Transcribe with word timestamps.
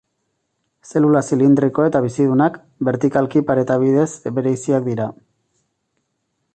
Zelula 0.91 1.21
zilindriko 1.27 1.85
eta 1.89 2.01
bizidunak, 2.07 2.57
bertikalki 2.89 3.45
pareta 3.51 3.79
bidez 3.85 4.09
bereiziak 4.39 4.89
dira. 4.93 5.11